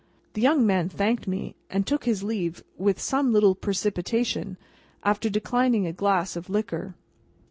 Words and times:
The 0.33 0.41
young 0.41 0.65
man 0.65 0.89
thanked 0.89 1.27
me, 1.27 1.53
and 1.69 1.85
took 1.85 2.05
his 2.05 2.23
leave 2.23 2.63
with 2.75 2.99
some 2.99 3.31
little 3.31 3.53
precipitation, 3.53 4.57
after 5.03 5.29
declining 5.29 5.85
a 5.85 5.93
glass 5.93 6.35
of 6.35 6.49
liquor. 6.49 6.95